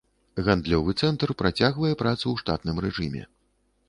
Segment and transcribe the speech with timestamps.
[0.45, 3.23] Гандлёвы цэнтр працягвае працу ў штатным рэжыме.